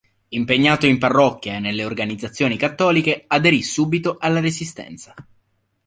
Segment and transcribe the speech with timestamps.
[0.29, 5.13] Impegnato in parrocchia e nelle organizzazioni cattoliche, aderì subito alla Resistenza.